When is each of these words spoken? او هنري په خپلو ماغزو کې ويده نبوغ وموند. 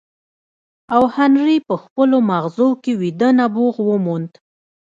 او 0.95 1.03
هنري 1.15 1.57
په 1.67 1.75
خپلو 1.83 2.17
ماغزو 2.29 2.69
کې 2.83 2.91
ويده 3.01 3.29
نبوغ 3.39 3.75
وموند. 3.89 4.31